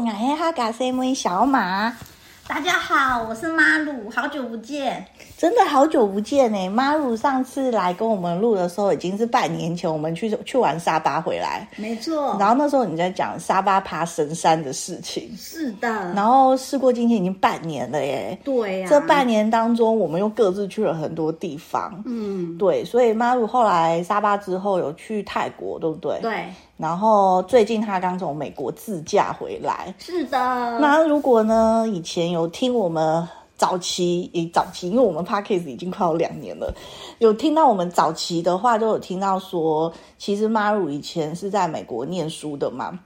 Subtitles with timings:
[0.00, 1.94] 大家好，我是哈嘎 C M 小马。
[2.46, 5.06] 大家好，我是妈鲁，好久不见，
[5.40, 6.68] 真的好久不见呢。
[6.68, 12.36] 妈鲁上次来跟我们录的时候，已经是半年前，我们去去玩沙巴回来，没错。
[12.38, 15.88] 然后那时候你在讲沙巴爬神山的事情，是的。
[16.12, 18.90] 然后事过今天已经半年了耶，对呀、啊。
[18.90, 22.84] 这半年当中，我们又各自去了很多地方，嗯，对。
[22.84, 26.18] 所以妈鲁后来沙巴之后有去泰国，对不对？
[26.20, 26.44] 对。
[26.76, 30.38] 然后最近他刚从美国自驾回来，是的。
[30.80, 33.26] 那如果呢，以前有听我们
[33.60, 36.74] 早期，也，早期，因为我们 Podcast 已经快有两年了，
[37.18, 42.98] 有听到我们早期的话，都有听到说，其实 Maru 以前是在美国念书的嘛，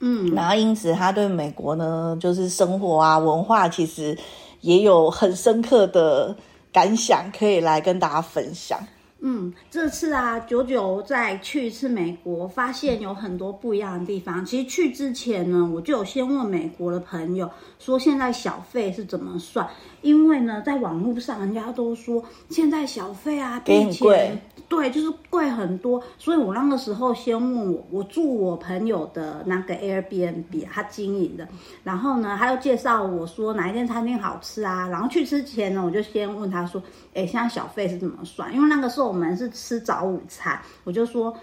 [0.00, 4.14] 嗯，然后因此他对美国呢，就是生活啊、文化，其实
[4.60, 6.36] 也有很深刻的
[6.70, 8.78] 感想，可以来跟大家分享。
[9.26, 14.44] 嗯，这次啊，九九在去一次美国，发现有很多不一样的地方。
[14.44, 19.66] 其实去之前呢，我就有先问美国的朋友，说现在小费是怎么算？
[20.02, 26.02] 因为呢，在网络上人家都说现在小费啊比以前对，就是贵很多。
[26.18, 31.48] 所以我那个时候先问我，我住我朋友的那个 Airbnb，他经营的，
[31.82, 34.86] 然后呢，他又介绍我说哪一间餐厅好吃啊。
[34.88, 36.82] 然后去之前呢，我就先问他说，
[37.14, 38.52] 哎，现在小费是怎么算？
[38.54, 41.34] 因为那个时候我们是吃早午餐，我就说，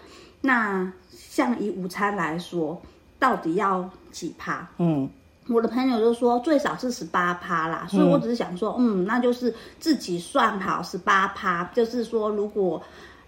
[0.42, 2.80] 那像以午餐来说，
[3.18, 4.68] 到底要几趴？
[4.78, 5.10] 嗯。
[5.48, 12.82] 我的朋友就说最少是十八趴啦，所以我只是想说，嗯，嗯，那就是自己算好十八趴，就是说如果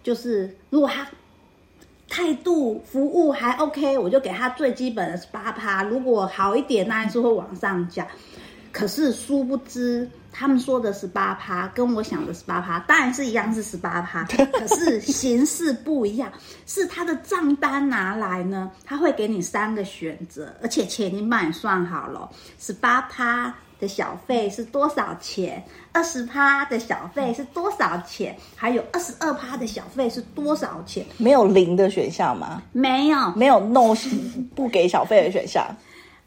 [0.03, 1.05] 就是如果他
[2.07, 8.07] 态度服务还 OK，我就给他最基本的十八趴，如果好一点，那还是会往上加。
[8.71, 10.07] 可是殊不知。
[10.33, 16.31] 他们说的十八趴，跟我想的十八趴，当然是一样是十八趴，可是形式不一样。
[16.65, 22.27] 是他的账单拿来呢，他会给你三个选择，而且钱已经帮你算好了。
[22.59, 25.63] 十八趴的小费是多少钱？
[25.91, 28.35] 二十趴的小费是多少钱？
[28.55, 31.05] 还有二十二趴的小费是多少钱？
[31.17, 32.61] 没有零的选项吗？
[32.71, 33.93] 没有，没有 no
[34.55, 35.63] 不给小费的选项。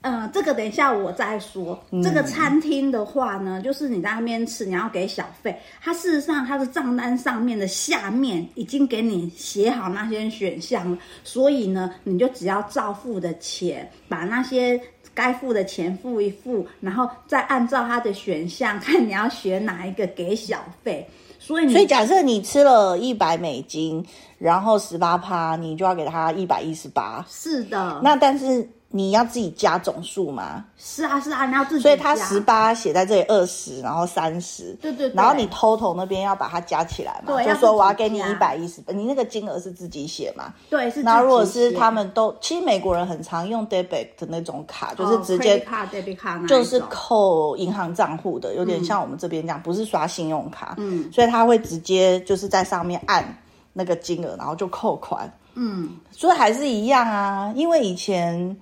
[0.08, 1.76] 嗯，这个等一下我再说。
[2.00, 5.60] 这个餐厅的话呢，就是你在那边吃，你要给小费。
[5.82, 14.80] 它事实上，它的账单上面的下面已经给你写好那些选项了，所以呢，你就只要照付的钱，把那些
[15.12, 21.04] 该付的钱付一付，然后再按照它的选项看你要选哪一个给小费。
[21.40, 24.06] 所以，所以假设你吃了一百美金，
[24.38, 27.26] 然后十八趴，你就要给他一百一十八。
[27.28, 28.68] 是的，那但是。
[28.88, 30.64] 你要自己加总数吗？
[30.78, 31.90] 是啊，是啊，你要自己加。
[31.90, 35.14] 所以他十八写在这里二十，然后三十，对对对。
[35.14, 37.34] 然后你 total 那边要把它加起来嘛？
[37.34, 40.54] 对，就说我要给你一百一十，你那个金额是自己写嘛？
[40.70, 41.02] 对，是。
[41.02, 50.76] 那如果是他们都，其实美国人很常用 debit 的那种卡，就是直接卡 debit 卡，就是扣银行账户的，有点像我们这边这样，不是刷信用卡。
[50.78, 51.10] 嗯。
[51.12, 53.36] 所以他会直接就是在上面按
[53.72, 55.30] 那个金额，然后就扣款。
[55.54, 55.96] 嗯。
[56.12, 58.56] 所以还是一样啊，因为以前。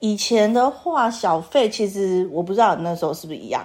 [0.00, 3.64] 以前的话，小费其实我不知道你那时候是不是一样。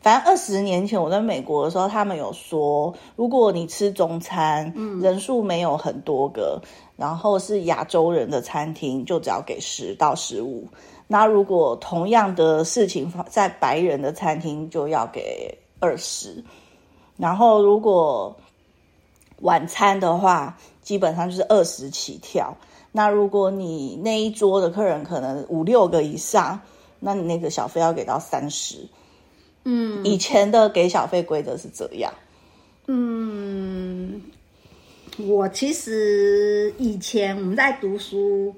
[0.00, 6.60] 反正二十年前我在美国的时候，他们有说，如果你吃中餐，嗯，人数没有很多个，
[6.96, 10.68] 然后是亚洲人的餐厅，就只要给十到十五。
[11.06, 16.44] 那如果同样的事情在白人的餐厅，就要给二十。
[17.16, 18.36] 然后如果
[19.40, 22.54] 晚餐的话，基本上就是二十起跳。
[22.96, 26.60] 那如果你那一桌的客人可能五六个以上，
[27.00, 28.86] 那你那个小费要给到三十。
[29.64, 32.12] 嗯，以前的给小费规则是这样。
[32.86, 34.22] 嗯，
[35.18, 38.54] 我其实以前我们在读书，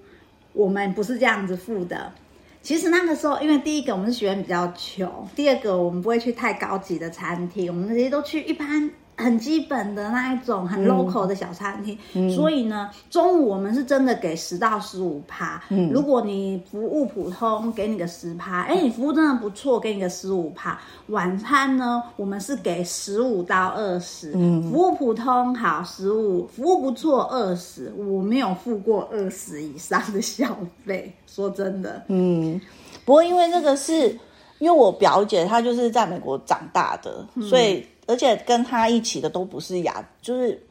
[0.53, 2.13] 我们不是这样子付的。
[2.61, 8.91] 其实那个时候，因为第一个我们是学生比较穷，第二个我们不会去太高级的餐厅，我们那些都去一般。
[9.19, 15.63] 很基本的那一种很 local 的小餐厅，嗯、所以呢，中午我们是真的给十到十五趴。
[15.71, 18.63] 嗯，如果你服务普通，给你个十趴。
[18.65, 20.79] 哎，你服务真的不错，给你个十五趴。
[21.07, 24.33] 晚餐呢，我们是给十五到二十。
[24.35, 27.91] 嗯，服务普通好十五，服务不错二十。
[27.97, 30.47] 我没有付过二十以上的消
[30.85, 32.03] 费， 说真的。
[32.09, 32.61] 嗯，
[33.07, 34.11] 不过因为那个是
[34.59, 37.83] 因为我表姐她就是在美国长大的，嗯、所以。
[38.07, 40.63] 而且跟他一起的都不是亚，就是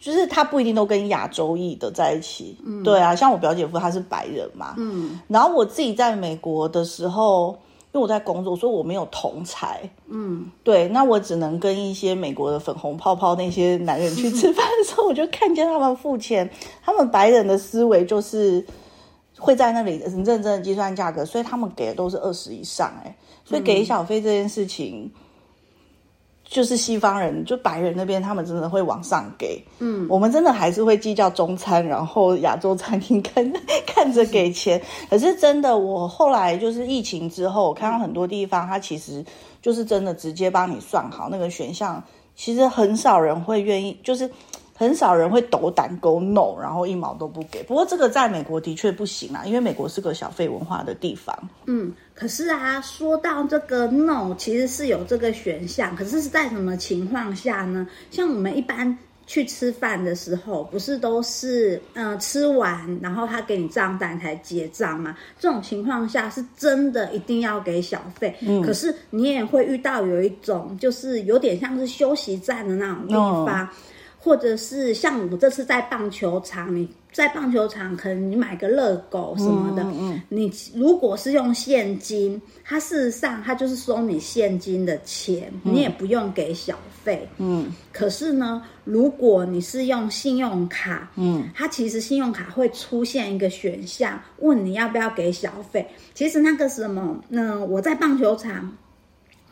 [0.00, 2.56] 就是他不一定都跟亚洲裔的在一起。
[2.64, 4.74] 嗯，对啊，像我表姐夫他是白人嘛。
[4.78, 7.58] 嗯，然后我自己在美国的时候，
[7.92, 9.88] 因为我在工作，所以我没有同才。
[10.08, 16.48] 嗯，对，那我只能跟一些美国的粉红泡泡那些男人去吃饭的时候， 我就看见他们付钱，
[16.82, 18.64] 他们白人的思维就是
[19.38, 25.04] 会在那里认真的计算价格，所以他们给的都是二十以上哎，所以给小费这件事情。
[25.04, 25.18] 嗯
[26.52, 29.64] 就是西方人，就白人那边，他们真的会往上给。
[29.78, 33.50] 嗯，我们真的还是会计较中餐，然后亚洲餐厅看
[33.86, 34.80] 看着给钱。
[35.08, 39.24] 可是真的，我后来就是疫情之后，我看到很多地方，它其实
[39.62, 42.04] 就是真的直接帮你算好那个选项，
[42.36, 44.30] 其实很少人会愿意，就是。
[44.82, 47.62] 很少人会斗胆 go no，然后一毛都不给。
[47.62, 51.36] 不过这个在美国的确不行啊，因为美国是个小费文化的地方。
[51.66, 57.86] 嗯，可是啊，说到这个 no，其实是有这个选项，可是是在什么情况下呢？
[58.10, 65.16] 像我们一般去吃饭的时候，不是都是嗯、呃、吃完，然后他给你账单才结账吗？
[65.38, 68.34] 这种情况下是真的一定要给小费。
[68.40, 73.68] 嗯，可是你也会遇到有一种，就是有点像是休息站的那种地方。
[74.24, 87.28] 或者是像我这次在棒球场，你在棒球场可能你买个热狗什么的，嗯嗯、你如果是用现金，它事实上它就是收你现金的钱，嗯、你也不用给小费。
[87.38, 95.84] 嗯，可是呢，如果你是用信用卡，嗯，它其实信用卡会出现一个选项，问你要不要给小费。
[96.14, 98.72] 其实那个什么，那我在棒球场。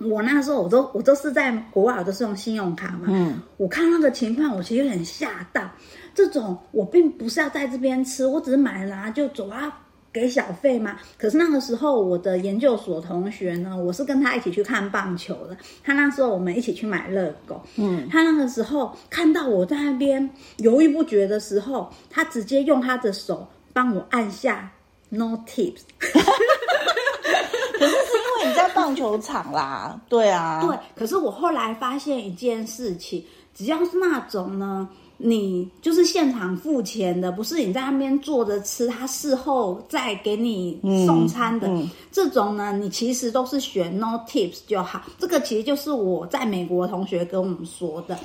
[0.00, 3.06] 我那时候我都我都是在国外，我都是用信用卡嘛。
[3.08, 5.69] 嗯，我看那个情况，我其实有点吓到。
[6.14, 9.73] 这种我并不是要在这边吃，我只是买了就走啊，
[10.12, 10.97] 给小费嘛。
[11.17, 15.56] 可是那个时候，我的研究所同学呢，我是跟他一起去看棒球的。
[15.85, 17.62] 他那时候我们一起去买热狗。
[17.76, 24.70] 嗯，他那个时候看到我在那边犹豫不决的时候，他直接用他的手帮我按下
[25.11, 25.82] No tips。
[27.81, 30.76] 可是是因为你在棒球场啦，对啊，对。
[30.94, 45.02] 可是我后来发现一件事情，只要是那种呢，你就是现场付钱的，不是你在那边坐着吃，他事后再给你送餐的，嗯嗯、这种呢，你其实都是选 no tips 就好。
[45.19, 48.19] 这个其实就是我在美国同学跟我们说的。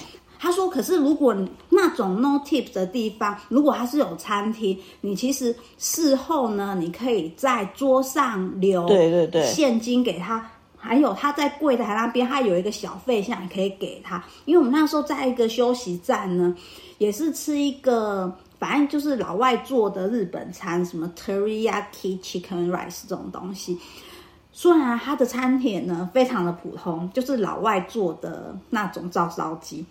[0.45, 1.35] 他说：“可是如果
[1.69, 10.47] 那种 no tips 的地方，如果它是有餐厅，你其实事后呢，你可以在桌上留对对对现金给他，
[10.77, 14.23] 还有他在柜台那边，他有一个小费项你可以给他。
[14.45, 16.55] 因为我们那时候在一个休息站呢，
[16.99, 23.79] 也是吃一个反正就是老外做的日本餐，什么 teriyaki chicken rice 这种东西。
[24.51, 29.83] 虽然他的餐点呢非常的普通，就是老外做的那种照烧鸡。”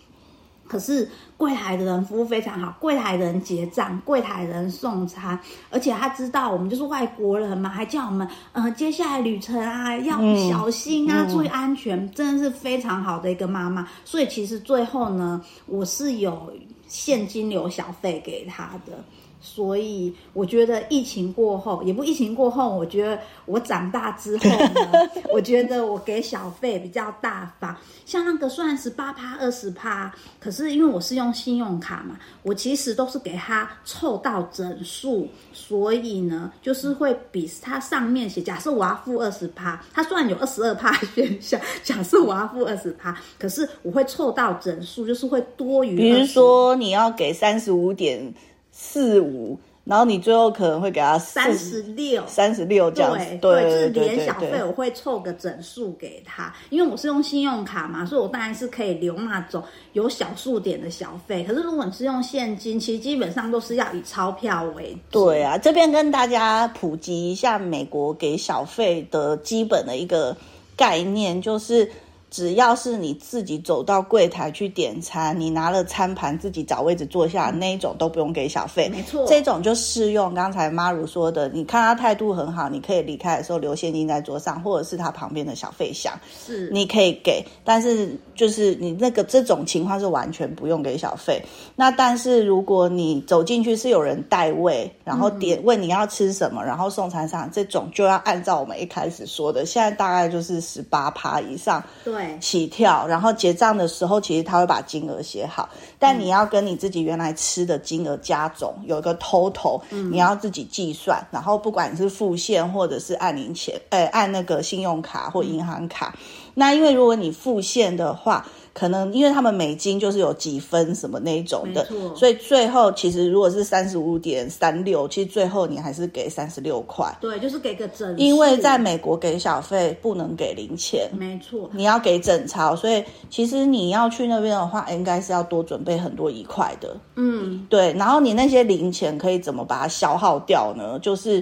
[0.67, 1.07] 可是
[1.37, 5.39] 柜台的人服务非常好，柜台人结账，柜台人送餐，
[5.69, 10.19] 而且他知道我们就是外国人嘛，还叫我们呃接下来旅程啊要
[10.49, 13.87] 小心啊，注意安全，真的是非常好的一个妈妈。
[14.03, 16.51] 所以其实最后呢，我是有
[16.87, 19.03] 现金流小费给他的。
[19.45, 24.91] 所以我觉得疫情过后，也不疫情过后，我觉得我长大之后呢，
[25.31, 27.77] 我觉得我给小费比较大方。
[28.05, 38.41] 像那个算十八趴、二十趴，可是因为我是用信用卡嘛，我其实都是给他凑到整数，所以呢，就是会比他上面写。
[38.41, 45.95] 假设我要付二十趴，他虽然有二十二趴选项， 假设我要付二十趴，可是我会凑到整数，就是会多余。
[45.95, 48.33] 比如说你要给三十五点。
[48.77, 59.63] 四五，然后你最后可能会给他三十六，三十六这样子，对，就是连小费我会凑个整数给他，因为我是用信用卡嘛，所以我当然是可以留那种
[59.93, 61.41] 有小数点的小费。
[61.45, 65.25] 可是如果你是用现金，其实基本上都是要以钞票为主。
[65.25, 70.35] 对啊，这边跟大家普及一下美国给小费的基本的一个
[70.75, 71.89] 概念，就是。
[72.31, 78.89] 只要是你自己走到柜台去点餐，你拿了餐盘自己找位置坐下，那一种都不用给小费。
[78.89, 86.13] 没错，这种就适用刚才妈如说的，你看他态度很好，你可以离开的时候留现金在桌上，或者是他旁边的小费箱，
[86.45, 87.41] 是你可以给。
[87.63, 91.41] 但是就是你那个这种情况是完全不用给小费。
[91.75, 101.81] 那但是如果你走进去是有人代位，然后点问你要吃什么，然后送餐上，这种就要按照我们一开始说的，现在大概就是十八趴以上。
[102.03, 102.14] 对。
[102.39, 109.81] 起跳，然后结账的时候，其实他会把金额写好，但你要跟你自己原来吃的金额加总，有一个 total，
[110.11, 111.25] 你要自己计算。
[111.31, 116.15] 然后不管你是付现或者是按零钱，呃，按那个信用卡或银行卡，
[116.53, 118.45] 那因为如果你付现的话。
[118.75, 127.09] 可能因为他们美金就是有几分什么那一种的，所以最后其实如果是三十五点三六，其实最后你还是给三十六块。
[127.21, 128.17] 对，就是给个整。
[128.17, 132.75] 因为在美国给小费不能给零钱，没错，你要给整钞。
[132.75, 136.95] 所以其实你要去那边的话，应该是要多准备很多一块的。
[137.15, 137.93] 嗯，对。
[137.93, 140.99] 然后你那些零钱可以怎么把它消耗掉呢？
[140.99, 141.41] 就是。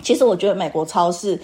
[0.00, 1.38] 其实我觉得美国超市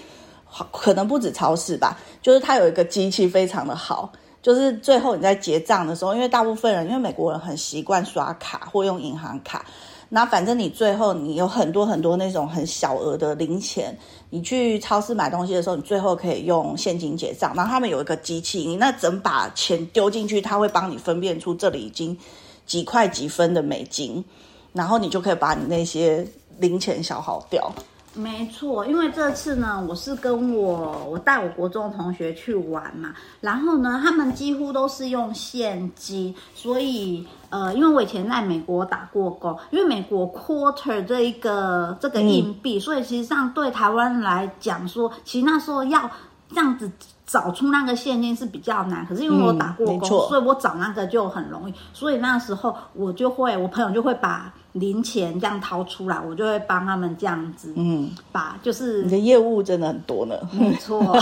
[0.71, 9.65] 可能不止超市吧，就是它有一个机器非常的好，就是最后你在结账的时候，因为大部分人因为美国人很习惯刷卡或用银行卡。
[10.11, 13.95] 那反正你最后你有很多很多那种很小额的零钱，
[14.31, 17.53] 你去超市买东西的时候，你最后可以用现金结账。
[17.55, 22.17] 然后他们有一个机器，你那整把钱丢进去，他会帮你分辨出这里已经
[22.65, 24.25] 几块几分的美金，
[24.73, 26.25] 然后你就可以把你那些
[26.57, 27.71] 零钱消耗掉。
[28.15, 46.09] 没错，因为这次呢，我是跟我我带我国中同学去玩嘛，然后呢，他们几乎都是用现金，所以呃，因为我以前在美国打过工，因为美国 quarter 这一个这个硬币，嗯、所以其实上对台湾来讲说，其实那时候要
[46.49, 46.91] 这样子。
[47.31, 51.73] 找出那个现金是比较难，可是因为我打过工，嗯、所以我找那个就很容易。
[51.93, 60.99] 所以那时候我就会，我朋友就会把零钱这样掏出来，我就会帮他们这样子，嗯，把就是你的业务真的很多呢，没错，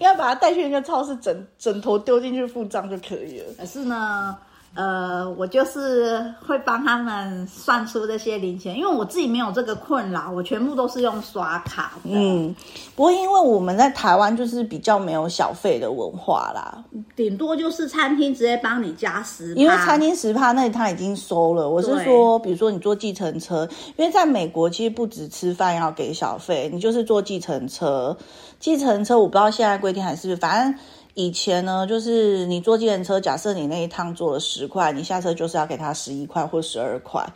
[0.00, 3.52] 要把它带去一个超市，整整头丢进去付账就可以了。
[3.58, 4.34] 可是呢。
[4.78, 12.10] 呃，我就是会帮他们算出这些零钱，因为我自己没有这个困扰，我全部都是用刷卡的。
[12.12, 12.54] 嗯，
[12.94, 16.78] 不过因为我们在台湾就是比较没有小费的文化啦，
[17.16, 21.68] 顶多就是餐厅直接帮你加十，因为餐厅十趴那他已经收了。
[21.68, 28.16] 我是说，比如说你坐计程车，因为在美国其实不止吃饭要给小费，你就是坐计程车，
[28.60, 30.78] 计程车我不知道现在规定还是，反正。
[31.18, 37.28] 以前呢，就是你坐计程车，假设你那一趟坐了十块，你下车就是要给他十一块或十二块，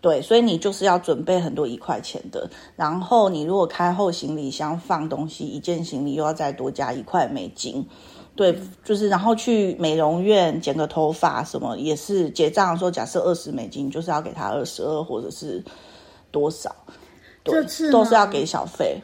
[0.00, 2.50] 对，所以你就是要准备很多一块钱的。
[2.74, 7.86] 然后你如果开后行李箱放东西，一件行李又要再多加一块美金，
[8.34, 15.62] 对，就是然后去美容院剪个头发什么也是结账的时候，假设二十美金，就是要给他二十二或者是
[16.32, 16.74] 多少，
[17.44, 19.00] 对，这次都是要给小费。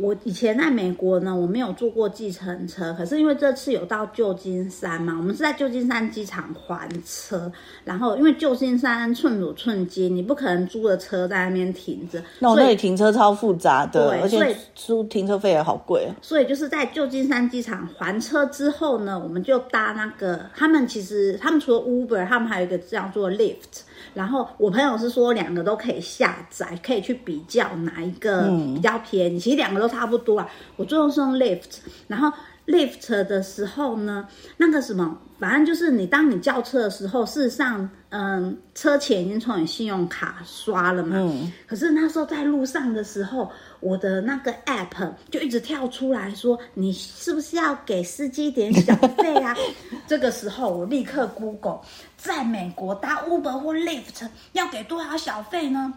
[0.00, 7.50] 我以前在美国呢，我没有坐过计程车，可是因为这次有到旧金山嘛，我们是在旧金山机场还车，
[7.84, 16.08] 然后因为旧金山寸土寸金，你不可能租的车在那边停着，那我那里停车超复杂的，对，而且租停车费也好贵。
[16.22, 23.82] 所以就是在旧金山机场还车之后呢，我们就搭那个，他们其实他们除了 Uber，他们还有一个叫做 Lyft。
[24.14, 29.36] 然后我朋友是说两个都可以下载，可以去比较哪一个比较便宜。
[29.36, 30.48] 嗯、其实两个都差不多啊。
[30.76, 32.30] 我最后是用 lift，然后
[32.66, 41.16] lift 的时候呢，那个什么，反正就是你当你叫车的时候，事实上，嗯，车钱已经从你信用卡刷了嘛。
[41.18, 41.52] 嗯。
[41.66, 49.56] 可是那时候在路上的时候，我的那个 App 就一直跳出来说，你是不是要给司机点小费啊？
[50.06, 51.80] 这个时候我立刻 Google。
[52.16, 55.94] 在美国搭 Uber 或 Lyft 要给多少小费呢？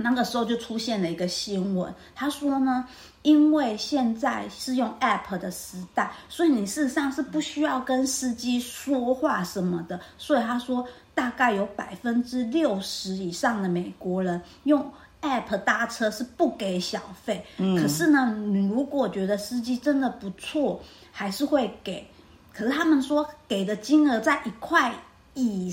[0.00, 2.86] 那个时候就出现了一个新闻，他说呢，
[3.22, 14.90] 因为现在是用 App 的时代，所以你事实上是不需要跟司机说话什么的，所以他说大概有百分之六十以上的美国人用
[15.20, 17.44] App 搭车是不给小费。
[17.58, 20.80] 嗯，可是呢，你如果觉得司机真的不错，
[21.12, 22.08] 还是会给。
[22.54, 24.94] 可是他们说给的金额在一块。
[25.40, 25.70] 以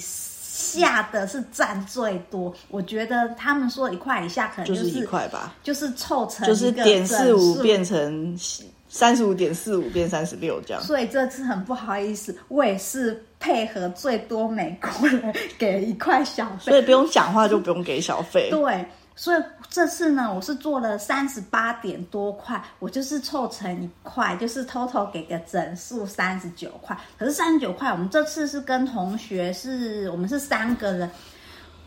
[0.56, 8.40] 下的是占最多，我觉得他们说一块以下可能就是一块吧，就是凑成就是点四五变成
[8.88, 10.82] 三十五点四五变三十六这样。
[10.82, 18.50] 所以这次很不好意思，我也是配合最多美国人给一块小费，所以不用讲话就不用给小费。
[18.50, 18.86] 对。
[19.18, 26.98] 所以这次呢，我是做了三十八点多块，我就是凑成一块，就是 total 给个整数三十九块。
[27.18, 31.10] 可是三十九块，我们这次是跟同学是，是我们是三个人，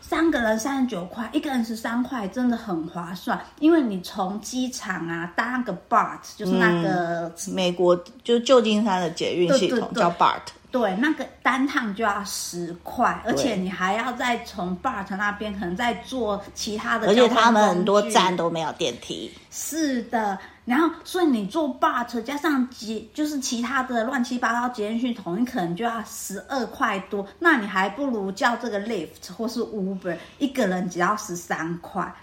[0.01, 3.39] 三个人三十九块，一个人十三块，真的很划算。
[3.59, 10.41] 因为你从机场啊搭个 BART，就是那个、嗯、美国就旧金山的捷运系统叫 BART。
[10.71, 19.31] 对，那个单趟就要十块，而且你还要再从 BART 那边可能再坐其他的，而且他们很多站都没有电梯。
[19.49, 27.27] 是的，然后所以你坐 BART 加上捷，就是其他的乱七八糟捷运系统，你可能就要十二块多。
[27.39, 32.13] 那你还不如叫这个 lift 或是 Uber，一个人只要十三块。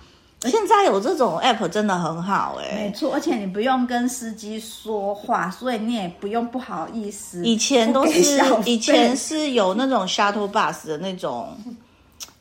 [0.49, 7.45] 现在有这种 app 真的很好哎、欸，没错，而且你不用跟司机说话，所以你也不用不好意思。
[7.45, 11.57] 以前都是以前是有那种 shuttle bus 的那种，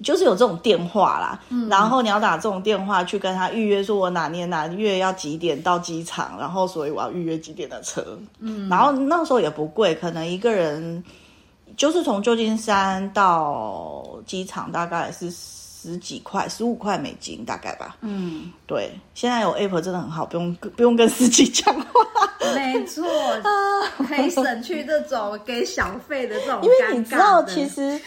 [0.03, 8.17] 就是有这种电话啦，嗯、然后你要打这种电话去跟他预约，说我哪年哪月要几点到机场，然后所以我要预约几点的车。
[8.39, 11.03] 嗯，然后那时候也不贵，可能一个人
[11.77, 15.33] 就是从旧金山到机场大概是。
[15.85, 17.97] 十几块，十五块美金大概吧。
[18.01, 21.85] 嗯，对，现在有 Apple 真的很好，不用不用跟司机讲话。
[22.53, 23.03] 没错，
[24.07, 26.59] 可以省去这种给小费的这种。
[26.61, 27.99] 因为你知道，其实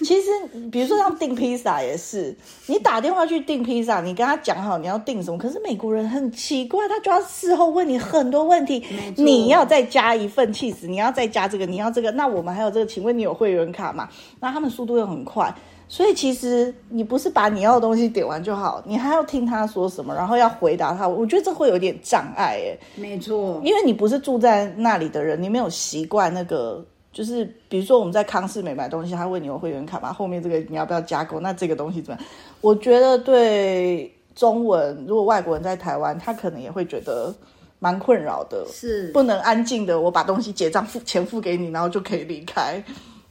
[0.00, 0.30] 其实，
[0.70, 2.36] 比如说像订披萨也是，
[2.66, 8.84] 你打电话去订披萨，你跟他讲好你要订什么，可是美国人很奇怪，他就要事后问你很多问题。
[9.16, 14.08] 你要再加一份起司，你要再加这个，你要这个，那我们还有这个，请问你有会员卡吗？
[14.40, 15.54] 那他们速度又很快。
[15.86, 21.06] 所以其实你不是把你要的东西点完就好，你还要听他说什么，然后要回答他。
[21.06, 30.12] 我觉得这会有点障碍，哎，没错，因为你不是住在那里的人，你没有习惯那个，就是比如说我们在康是美买东西，他问你有会员卡吗？
[30.12, 31.38] 后面这个你要不要加购？
[31.38, 32.28] 那这个东西怎么样？
[32.60, 37.32] 我觉得对中文，如果外国人在台湾，他可能也会觉得
[37.78, 42.82] 蛮困扰的，是不能安静的，我把东西结账付钱付给你，然后就可以离开。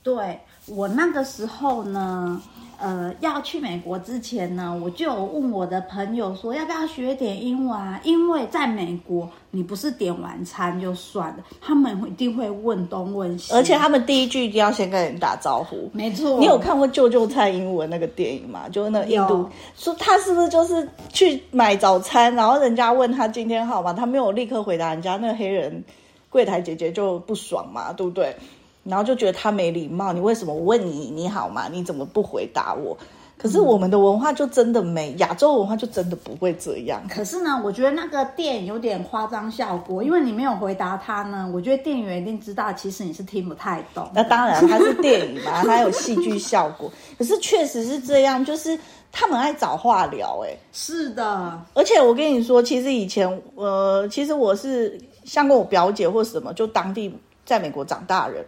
[0.03, 0.39] 对。
[0.67, 2.41] 我那个时候呢，
[2.79, 8.00] 呃，要去美国之前呢，我就有问我的朋友说，要不要学点英文啊？
[8.03, 15.89] 因为在美国，你不是点完餐就算了，他们一定会问东问西，而且他们第一句一定要先跟人打招呼。
[15.91, 18.70] 没错，你有看过《救救蔡英文》那个电影吗？
[18.70, 23.91] 就是那个印度说他是不是就是去买早餐，然后人家问他今天好吗？
[23.91, 25.84] 他没有立刻回答人家，那个黑人
[26.29, 28.34] 柜台姐姐就不爽嘛，对不对？
[28.83, 31.67] 然后就觉得他没礼貌，你为什么我问你你好吗？
[31.71, 32.97] 你怎么不回答我？
[33.35, 37.01] 可是我们的文化就真的没，亚洲文化就真的不会这样。
[37.09, 44.09] 可是呢，我觉得那个店有点夸张效果，因为你没有回答他呢，我觉得店员一定知道其实你是听不太懂。
[44.13, 46.89] 那当然，它是电影嘛，它有戏剧效果。
[47.17, 48.79] 可是确实是这样，就是
[49.11, 51.59] 他们爱找话聊，欸，哎，是的。
[51.73, 58.45] 而且我跟你说，其实以前，呃，其实我是像跟我表姐或什么，就当地在美国长大人。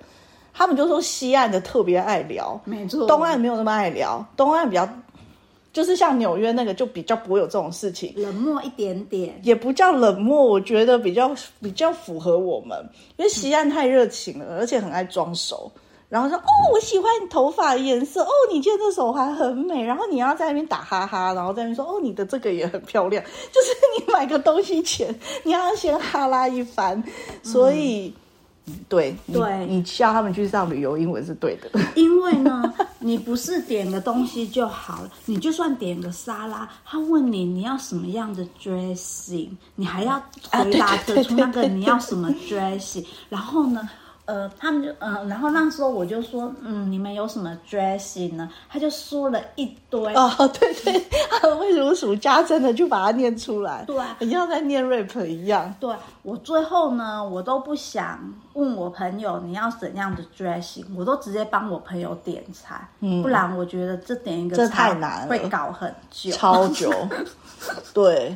[0.58, 4.26] 他们就说西岸的特别爱聊，没错，东岸没有那么爱聊。
[4.38, 4.88] 东岸比较，
[5.74, 15.70] 就是像纽约那个，就比较不会有这种事情，冷漠一点点，也不叫冷漠，我觉得比较比较符合我们，因为西岸太热情了，而且很爱装熟，
[16.08, 23.68] 然后说哦，我喜欢你头发的颜色，哦，你今天这手环很美，然后你要在那边打哈哈，然后在那边说哦，你的这个也很漂亮，就是
[24.00, 25.14] 你买个东西前，
[25.44, 27.04] 你要先哈拉一番，
[27.44, 28.08] 所以。
[28.08, 28.22] 嗯
[28.90, 31.70] 对对，你叫他们去上旅游，英文是对的。
[31.96, 40.20] 因为呢， 你不是点个东西就好了，你就算点个沙拉，他问你你要什么样的 dressing，你还要
[40.52, 43.88] 回答得出那个你要什么 dressing，然后呢？
[44.26, 48.50] 呃，他们就嗯、呃，然后那时候我就说，嗯，你们有什么 dressing 呢？
[48.68, 50.14] 他就说了一堆。
[50.16, 51.06] 哦，对对，
[51.42, 53.84] 他会如数家珍的就把它念出来。
[53.86, 55.74] 对，很像在念 rap 一样。
[55.80, 58.20] 对，我最后呢，我都不想
[58.54, 62.88] 问我朋友你要怎样的 dressing，我都直接帮我朋友点菜。
[63.02, 66.92] 嗯，不然我觉得这点一个菜太难了，会搞很久，超久。
[67.94, 68.36] 对。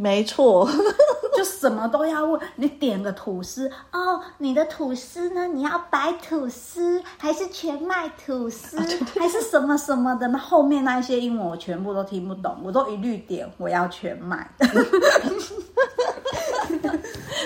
[0.00, 0.66] 没错，
[1.36, 2.40] 就什么都要问。
[2.56, 5.46] 你点个吐司哦，你的吐司呢？
[5.46, 8.78] 你要白吐司还是全麦吐司，
[9.18, 10.26] 还是什么什么的？
[10.28, 14.50] 那后面那一些英文我全部都听不懂，我都一律点我要全麦。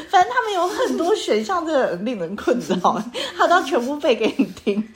[0.08, 3.02] 反正他们有很多选项，真的很令人困扰。
[3.36, 4.78] 他都要全部背给你听，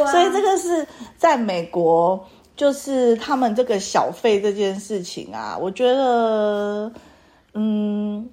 [0.00, 2.24] 啊、所以这个是在美国。
[2.56, 6.92] 就是他们这个小费这件事情啊，我觉得，
[7.52, 8.28] 嗯，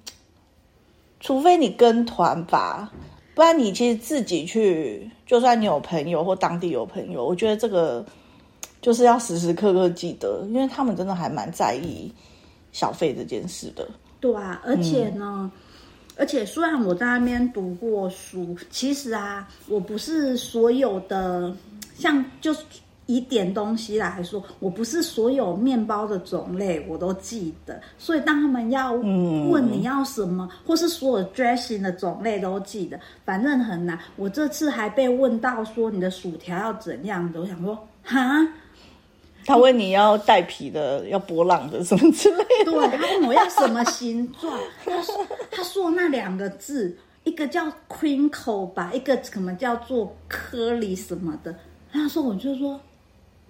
[1.18, 2.92] 除非你跟团吧，
[3.34, 8.06] 不然你其实自己去，就算你有朋友或当地有朋友，我觉得这个
[8.80, 12.12] 就是要时时刻刻记得，因为他们真的还蛮在意
[12.70, 13.88] 小费这件事的。
[14.20, 15.50] 对啊，而且呢，嗯、
[16.16, 21.52] 而且虽然我在那边读过书，其实啊，我不是所有的
[21.98, 22.60] 像就是。
[23.12, 33.98] 以点东西来说，我不是所有面包的种类我都记得，所以当他们要问你要什么，嗯、或是所有 dressing 的种类都记得，反正很难。
[34.16, 38.48] 我这次还被问到说你的薯条要怎样的，我想说哈，
[39.44, 45.14] 他问你要带皮的，要波浪的什么之类的，对，他问我要什么形状，他说
[45.50, 51.54] 他说那两个字，一个叫 crinkle 吧，一个可能叫做颗粒什么的，
[51.92, 52.80] 他说我就说。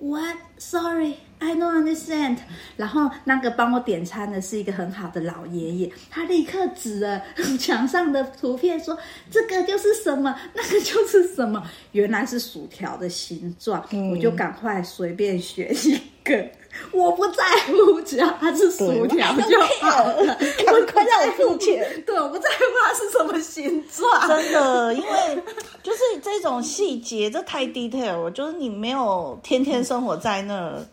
[0.04, 0.36] What?
[0.58, 2.38] Sorry, I don't understand.
[2.76, 7.22] 然后那个帮我点餐的是一个很好的老爷爷，他立刻指了
[7.56, 8.98] 墙上的图片说
[9.30, 11.62] ：“这个就是什么，那个就是什么。”
[11.92, 16.50] 原来是薯条的形状，嗯、我就赶快随便选一个。
[16.90, 20.34] 我不在乎，只要它是薯条就好了。
[20.64, 22.02] 赶快让我付钱。
[22.06, 24.26] 对，我不在乎它是什么形状。
[24.26, 25.42] 真的，因为
[25.82, 28.30] 就是这种细节，这太 detail 了。
[28.30, 30.86] 就是你没有天天生活在那儿，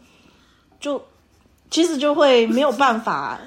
[0.81, 1.01] 就
[1.71, 3.39] 其实就会没有办法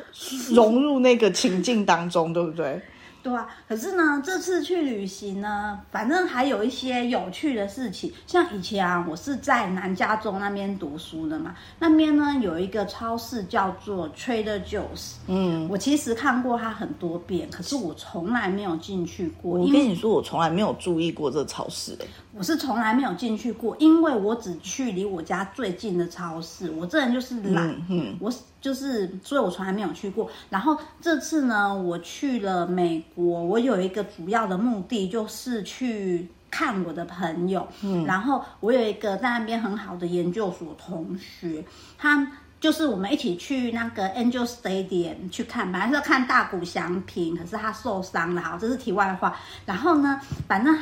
[0.51, 2.81] 融入那个情境当中，对不对？
[3.23, 8.13] 对啊，可是呢，这次去旅行呢，反正还有一些有趣的事情。
[8.27, 15.15] 像以前啊，我是在南加州那边读书的嘛，那边呢有一个超市叫做 Trader Joe's。
[15.29, 19.59] 嗯，我其实看过它很多遍，可是我从来没有进去过。
[19.59, 21.97] 我跟你说，我从来没有注意过这超市。
[22.35, 26.71] 我是从来没有进去过，因为我只去离我家最近的超市。
[26.71, 30.31] 我这人就是懒，嗯，嗯，我就是，所以我从来没有去过。
[30.49, 37.69] 然后这次呢，我去了美国，我有一个主要的目的就是去看我的朋友。
[37.83, 41.63] 嗯，然后我有一个在那边很好的研究所同学，
[41.99, 42.27] 他
[42.59, 48.41] 就是我们一起去那个 Angel Stadium 去看，本来是要看大谷翔平，可是他受伤了。
[48.41, 49.37] 好，这是题外话。
[49.67, 50.19] 然后呢，
[50.49, 50.75] 反正。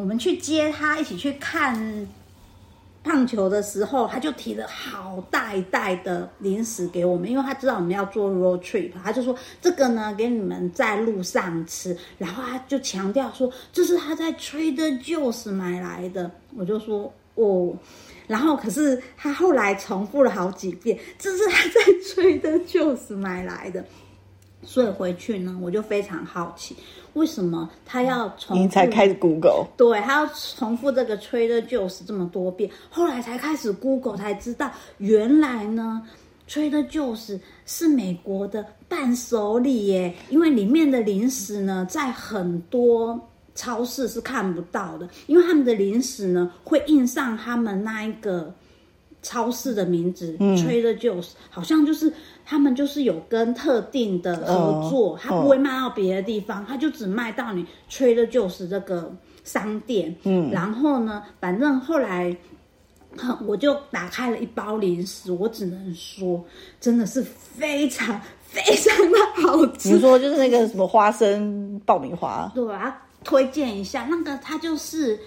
[0.00, 2.08] 我们去接他一起去看
[3.02, 17.76] 棒球的时候，他就提了好大一袋的零食给我们，因为他知道我们要做 road trip，他就说这个呢给你们在路上吃，然后他就强调说这是他在 Trader Joe's 买来的，我就说哦，
[18.26, 21.80] 然后可是他后来重复了好几遍，这是他在
[22.14, 23.84] Trader Joe's 买来的。
[24.62, 26.76] 所以回去呢，我就非常好奇，
[27.14, 28.62] 为什么他要重复？
[28.62, 29.66] 你才开始 Google？
[29.76, 36.02] 对，他要重复这个 Trader Joe's 这么多遍，后来才开始 Google 才知道，原来呢
[36.48, 43.18] ，Trader Joe's 是美国的伴手礼耶，因为里面的零食呢，在很多
[43.54, 48.54] 超市是看不到的，因为他们的零食呢，会印上他们那一个。
[49.22, 52.10] 超市的名字、嗯、Trader Joe's 好像就是
[52.44, 60.16] 他们就是有跟特定的合作，他、哦、不会卖到别的地方，他、哦、就只卖到你 Trader Joe's 这个商店。
[60.22, 62.34] 嗯，然后呢，反正后来
[63.46, 66.42] 我就打开了一包零食，我只能说
[66.80, 69.90] 真的是非常非常的好吃。
[69.90, 72.50] 你说就是那个什么花生爆米花？
[72.54, 72.90] 对，我要
[73.22, 75.18] 推荐一下那个，它就是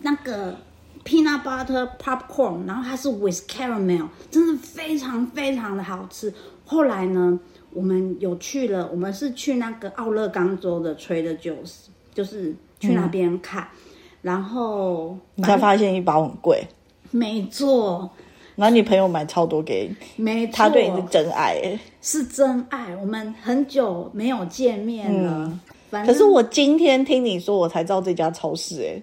[0.00, 0.56] 那个。
[1.04, 6.32] Peanut butter popcorn，然后它是 with caramel，真的非常非常的好吃。
[6.64, 7.38] 后来呢，
[7.74, 11.72] 我们有去了，我们是去那个奥勒冈州的 Trader Joe's，
[12.14, 13.90] 就是去那边看，嗯、
[14.22, 16.66] 然后你才发现一包很贵。
[17.10, 18.10] 没错，
[18.56, 22.96] 然后你朋友买超多给你，没错，他对你是真爱，是真爱。
[22.96, 25.52] 我们很久没有见面了，
[25.90, 29.02] 嗯、可是我今天听你说，我才知道这家超市，哎。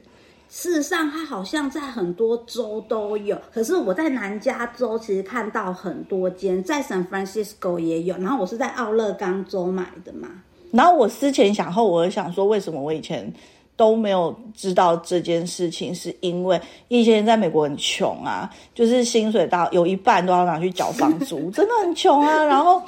[0.53, 3.39] 事实上，它好像在很多州都有。
[3.53, 8.17] 可是我在南加州其实看到很多间，在 San Francisco 也有。
[8.17, 10.27] 然后我是在奥勒冈州买的嘛。
[10.73, 13.33] 然后我思前想后，我想说，为什么我以前
[13.75, 22.43] 都没有知道这件事情，是因为以前在美国很穷啊，就是薪水到有一半都要拿去缴房租， 真的很穷啊。
[22.43, 22.81] 然后，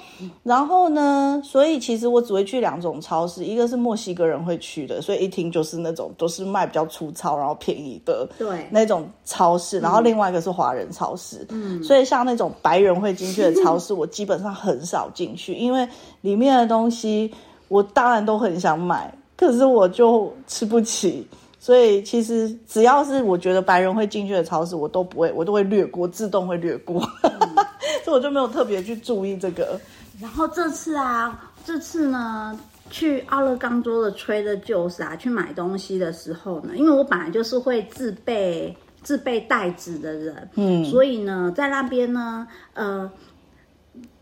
[0.43, 15.87] 然后呢，所以其实我只会去两种超市，一个是墨西哥人会去的，所以一听就是那种都是卖比较粗糙然后便宜的对那种超市，然后另外一个是华人超市，嗯，所以像那种白人会进去的超市， 我基本上很少进去，因为
[16.21, 17.33] 里面的东西
[17.67, 19.11] 我当然都很想买。
[19.43, 21.27] 可是我就吃不起，
[21.59, 27.31] 所以其实只要是我觉得白人会进去的超市，我都不会，我都会略过，自动会略过，嗯、
[28.05, 29.77] 所以我就没有特别去注意这个。
[30.21, 32.57] 然后这次啊，这次呢，
[32.89, 43.11] 去奥勒冈州的 Trader Joe's 啊，去买东西的时候呢，因为我本来就是会自备自备袋子的人，嗯，所以呢，在那边呢，呃，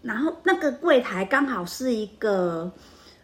[0.02, 2.72] 然后那个柜台刚好是一个。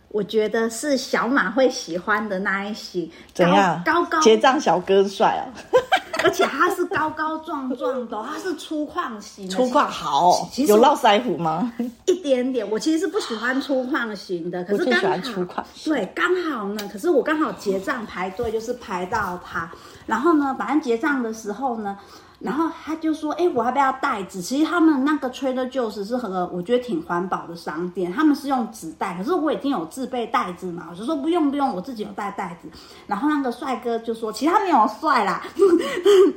[0.10, 3.82] 我觉得是小马会喜欢的那一型，怎样？
[3.86, 5.46] 高高结账小哥帅哦，
[6.24, 9.54] 而且他是高高壮壮的，他是粗犷型的。
[9.54, 11.72] 粗犷好，有络腮胡吗？
[12.06, 12.67] 一点点。
[12.72, 15.63] 我其实是不喜欢粗犷型的， 可是刚好粗犷。
[15.86, 16.89] 对，刚好呢。
[16.91, 19.70] 可是我刚好结账排队，就是排到他。
[20.06, 21.98] 然后呢，反正结账的时候呢。
[22.39, 24.41] 然后他就说：“哎，我要不要袋子？
[24.43, 28.13] 其实他们那个 Trader Joe's 是很，我觉得挺环保的商店。
[28.13, 32.69] 他们是用纸袋，可是我已经有自备袋子嘛，我就说不用不用，我自己有带袋子。
[33.08, 35.41] 然后那个帅哥就说，其实他没有帅啦。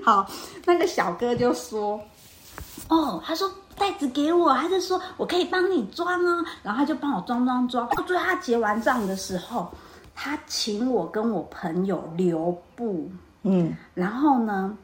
[0.03, 0.27] 好，
[0.65, 2.01] 那个小哥就说，
[2.89, 6.43] 哦，他说袋子给我，他就说我可以帮你装哦。
[6.63, 7.87] 然后他就帮我装装装。
[8.07, 9.71] 最后他结完账的时候，
[10.15, 13.11] 他请我跟我朋友留步。
[13.43, 14.75] 嗯，然后呢？”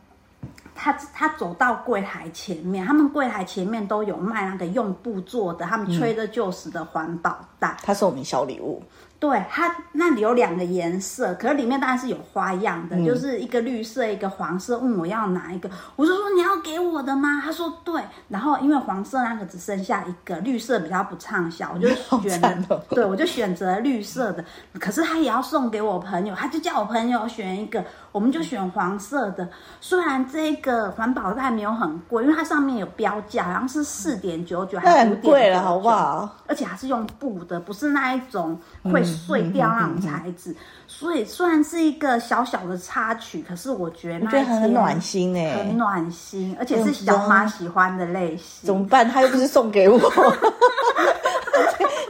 [0.77, 7.77] 他他走到柜台前面，他们柜台前面都有卖那个用布做的，他们 Trader Joe's 的环保袋。
[7.83, 8.83] 他送你小礼物，
[9.19, 14.77] 对，它那里有两个颜色，可是里面当然是有花样的，嗯、就是一个绿色，一个黄色。
[14.79, 17.41] 问我要哪一个，我就说你要给我的吗？
[17.43, 18.03] 他说对。
[18.29, 21.89] 然后因为黄色那个只剩下一个，绿色比较不畅销，我就
[22.29, 22.67] 选了。
[22.69, 24.45] 哦、对，我就选择绿色的。
[24.79, 29.49] 可是他也要送给我朋友，他就叫我朋友选一个，我们就选黄色的。
[29.81, 36.37] 虽然这个环保袋没有很贵，因为它上面有标价，好像是四点九九还是五点九九，很贵了，好不好？
[36.47, 39.06] 而且还是用布的，不是那一种会。
[39.07, 40.55] 碎掉那种材质，
[40.87, 48.67] 所以虽然是一个小小的插曲，可是我觉得那很暖心哎，很暖心，而且是小马喜欢的类型。
[48.67, 49.09] 怎么办？
[49.09, 49.99] 他又不是送给我，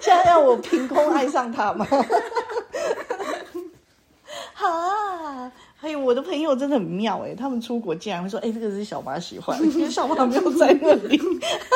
[0.00, 1.86] 现在要我凭空爱上他吗？
[4.54, 5.52] 好啊。
[5.82, 11.16] 哎，我的朋友真的很妙哎，他们出国竟然会说：“哎，这个是小马喜欢， 因为小马没有在那里。”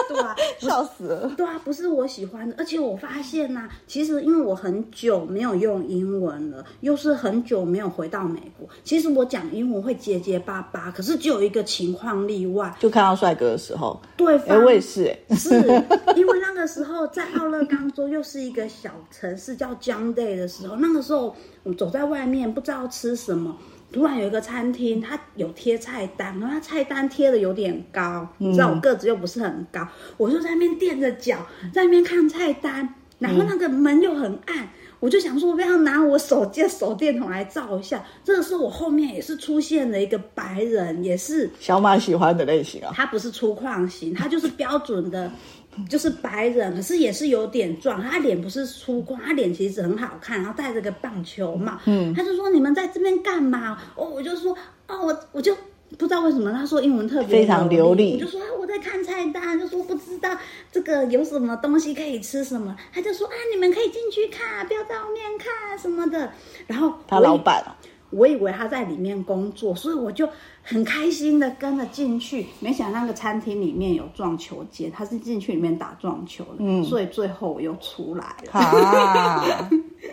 [0.09, 1.33] 对啊， 笑死了。
[1.37, 10.91] 对啊，不是我喜欢的，而且我发现呐、啊，其实因为我很久没有用英文了，又是很久没有回到美国，其实我讲英文会结结巴巴。
[10.91, 14.01] 可是只有一个情况例外，就看到帅哥的时候。
[14.17, 15.55] 对，哎，我也是哎，是
[16.17, 23.57] 因为那个时候在奥勒冈州又是一个小城市叫 John Day 的时候，那个时候我走在外面不知道吃什么。
[23.93, 34.69] 突然有一个餐厅，它有贴菜单，然后它菜单贴的有点高，你知道我个子又不是很高，我就在那边垫着脚，在那边看菜单，然后那个门又很暗，
[35.01, 38.05] 我就想说，我不要拿我手机的手电筒来照一下。
[38.23, 45.31] 这个时候我后面也是出现了一个白人，也是小马喜欢的类型啊，他不是粗犷型，他就是标准的。
[45.89, 48.03] 就是白人，可是也是有点壮。
[48.03, 51.79] 他脸不是粗犷，他脸其实很好看，然后戴着个棒球帽。
[51.87, 54.57] 嗯，他就说：“你们在这边干嘛？”哦，我就说
[54.89, 55.55] ：“哦，我我就
[55.99, 58.15] 不知道为什么。”他说英文特别非常流利。
[58.15, 60.37] 我就说：“我在看菜单。”就说不知道
[60.71, 62.77] 这个有什么东西可以吃什么。
[62.93, 66.31] 他就说：“啊，你们可以进去看，不要在外面看什么的。”
[66.67, 67.65] 然后他老板
[68.11, 70.29] 我以为他在里面工作，所以我就
[70.71, 72.47] 很开心的跟了进去。
[72.61, 78.61] 没想到那个餐厅里面有撞球间，他是进去里面打撞球的，嗯，所以最后我又出来了。
[78.61, 79.69] 啊、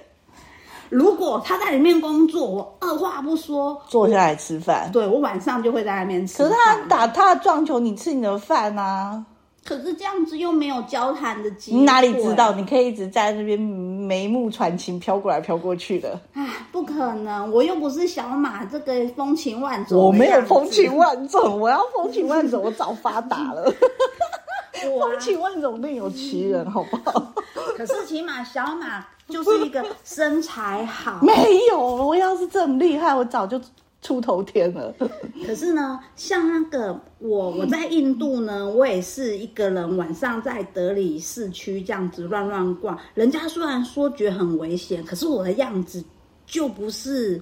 [0.89, 4.89] 如果他在里面工作，我二话不说坐下来吃饭。
[4.91, 6.39] 对，我晚上就会在那边吃。
[6.39, 9.23] 可是他打他的撞球，你吃你的饭啊。
[9.67, 11.77] 可是这样子又没有交谈的机会。
[11.77, 12.53] 你哪里知道？
[12.53, 16.17] 你可以一直在那边眉目传情，飘过来飘过去的。
[16.31, 17.51] 唉，不可能！
[17.51, 20.01] 我又不是小马，这个风情万种。
[20.01, 23.69] 我没有风情万种，我要风情万种，我早发达了。
[24.99, 27.33] 风情万种另有其人，好不好？
[27.75, 31.19] 可是起码小马就是一个身材好。
[31.21, 31.33] 没
[31.69, 33.59] 有，我要是这么厉害，我早就。
[34.01, 34.93] 出头天了，
[35.45, 42.97] 可是呢，像那个我我在印度呢，我也是一个人晚上在德里市区这样子乱乱逛。
[43.15, 46.01] 人家虽然说觉得很危险，可是我的样子
[46.45, 47.41] 就不是，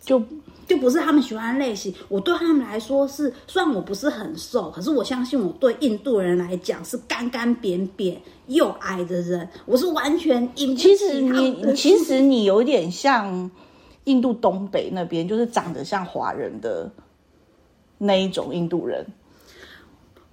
[0.00, 0.22] 就
[0.66, 1.92] 就不是他们喜欢的类型。
[2.08, 10.48] 我对他们来说是，虽然我不是很瘦，可是我相信我对印度人来讲是干干扁扁又矮的人，我是完全。
[10.54, 13.50] 其实你其实你有点像。
[14.06, 16.90] 印度东北那边就是长得像华人的
[17.98, 19.06] 那一种印度人。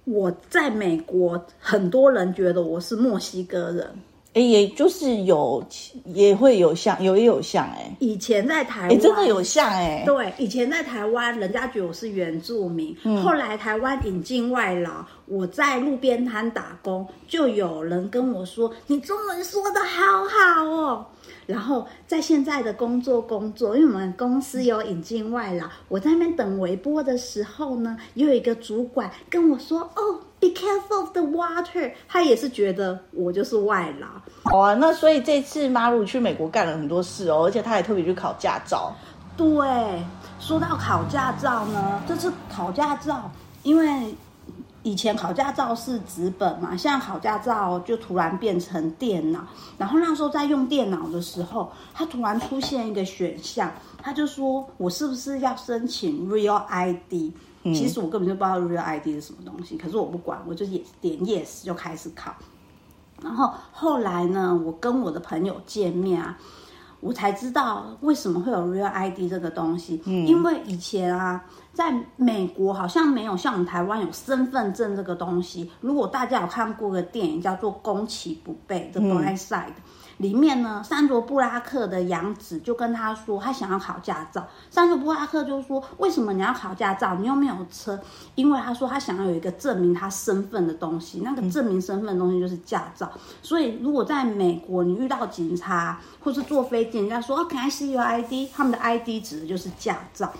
[0.04, 3.88] 我在美国，很多人觉得我是墨西哥人。
[4.34, 5.64] 哎，也就是有，
[6.06, 7.96] 也会有像，有也有像哎。
[8.00, 10.02] 以前在台湾，真的有像哎。
[10.04, 12.96] 对，以前在台湾，人家觉得我是原住民。
[13.04, 13.22] 嗯。
[13.22, 21.06] 后来台湾引进外劳，我在路边摊打工，就有人跟我说：“你中文说的好好哦。”
[21.46, 34.06] 然后在现在的工作工作，因为我们公司有引进外劳，我在那边等微波的时候呢，有一个主管跟我说：“哦，be careful of the water。”他也是觉得我就是外劳。
[34.44, 38.92] 好啊，那所以这次 Maru 去美国干了很多事哦，而且他还特别去考驾照。
[39.36, 40.04] 对，
[40.38, 43.30] 说到考驾照呢，这次考驾照，
[43.62, 44.14] 因为。
[44.84, 49.44] 以前考驾照是纸本嘛，现在考驾照就突然变成电脑。
[49.76, 57.32] 然后那时候在用电脑的时候，它突然出现一个选项，他就说我是不是要申请 Real ID？
[57.62, 62.34] 嗯，其实我根本就不知道 Real ID 是什么东西，可是我不管，我就点点 Yes 就开始考。
[63.22, 66.38] 然后后来呢，我跟我的朋友见面啊，
[67.04, 70.00] 我才知道为什么会有 Real ID 这个东西。
[70.06, 71.44] 嗯，因为以前啊。
[71.74, 75.68] 在美国好像没有像我们台湾有身份证这个东西。
[75.80, 79.66] 如果大家有看过个电影叫做《攻其不备》的《The Blind Side》。
[80.18, 84.46] 里面呢，珊卓布拉克的养子就跟他说，他想要考驾照。
[84.70, 87.14] 珊卓布拉克就说：“为什么你要考驾照？
[87.16, 87.98] 你又没有车。”
[88.36, 93.10] 因为他说他想要有一个证明他身份的东西，那个证明身份的东西就是驾照。
[93.42, 100.32] 所以，如果在美国你遇到警察或是坐飞机，人家说 “Can I see your ID？” 他们的 ID 指的就是驾照。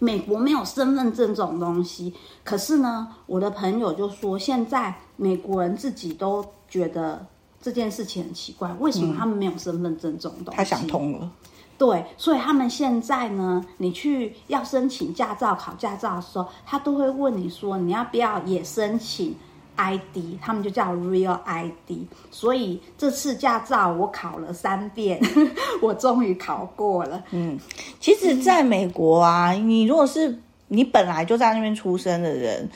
[0.00, 7.24] 美国没有身份证这种东西，可是呢，我的朋友就说，现在美国人自己都觉得。
[7.64, 10.56] 这件事情很奇怪，为什么他们没有身份证这种东西？
[10.58, 11.30] 他想通了，
[11.78, 19.34] 对，所以他们现在呢，你去要申请驾照、考驾照的时候，他都会问你说，你要不要也申请
[19.76, 20.38] ID？
[20.42, 22.06] 他们就叫 Real ID。
[22.30, 25.18] 所以这次驾照我考了三遍，
[25.80, 27.24] 我终于考过了。
[27.30, 27.58] 嗯，
[27.98, 32.68] 其实在美国啊，你如果是你本来就在那边出生的人，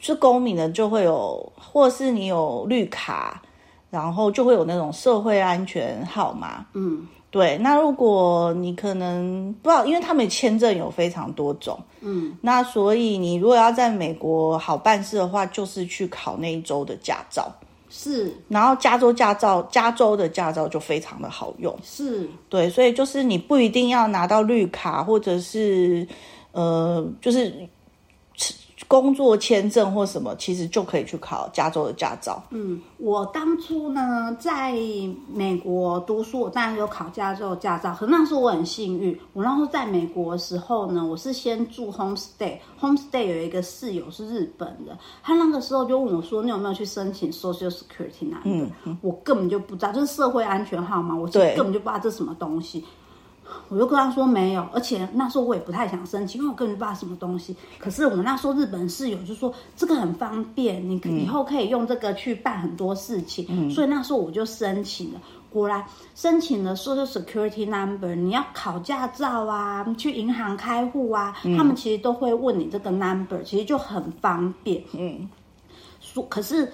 [0.00, 3.40] 是公民的，就会有，或是你有绿卡。
[3.94, 7.56] 然后就会有那种社会安全号码，嗯，对。
[7.58, 17.48] 那如果你可能不知道，因为他们签证有非常多种，嗯，那所以你如果要在美国好办事的话，就是去考那一周的驾照，
[17.88, 18.36] 是。
[18.48, 22.68] 然后加州驾照，加州的驾照就非常的好用，是对。
[22.68, 26.04] 所以就是你不一定要拿到绿卡，或者是
[26.50, 27.54] 呃，就是。
[28.86, 32.42] 工作签证或什么，其实就可以去考加州的驾照。
[32.50, 34.72] 嗯，我当初呢，在
[35.32, 37.94] 美国读书，我当然有考加州的驾照。
[37.98, 52.84] 可是那时候我很幸运，我那时候在美国的时候呢，我是先住 homestay，homestay 有一个室友是日本的，他那个时候就问我说：“你有没有去申请 Social Security number？” 嗯嗯，我根本就不知道，就是社会安全号码，我根本就不知道这是什么东西。
[53.68, 57.54] 我就跟他说没有，而且那时候我也不太想申请，因为我根本不知道什么东西。
[57.78, 63.46] 可是我们那时候日本室友就说这个很方便，你以后可以用这个去办很多事情。
[63.48, 65.20] 嗯，所以那时候我就申请了。
[65.50, 65.84] 果然
[66.16, 74.82] 申请了 Social Security Number，你要考驾照啊，去银行开户啊，嗯，他们其实都会问你这个 number，其实就很方便。
[74.94, 75.28] 嗯，
[76.00, 76.72] 说可是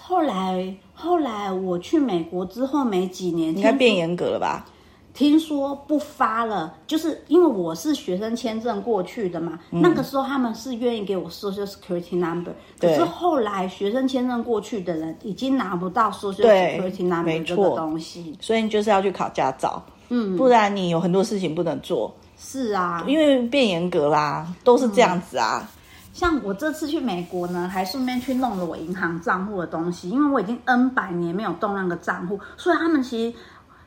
[0.00, 4.64] 后来后来我去美国之后没几年，应该变严格了吧？
[5.12, 9.58] 听说不发了，就是因为我是学生签证过去的嘛。
[9.72, 22.14] 嗯、那个时候他们是愿意给我 Social Security Number，可是后来学生签证过去的人已经拿不到 Social Security Number 这个东西，所以你就是要去考驾照，嗯，不然你有很多事情不能做。
[22.38, 25.60] 是啊，因为变严格啦，都是这样子啊。
[25.60, 25.68] 嗯、
[26.14, 33.36] 像我这次去美国呢，还顺便去弄了我银行账户的东西，因为我已经 N 百年没有动那个账户，所以他们其实。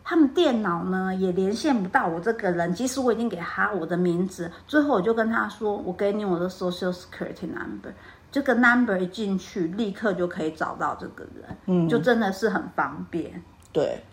[0.06, 7.94] 他们电脑呢也连线不到我这个人，即使我已经给他我的名字，最后我就跟他说：“我给你我的 Social Security Number，
[8.32, 14.04] 这个 number 一进去，立刻就可以找到这个人，嗯，就真的是很方便。”对，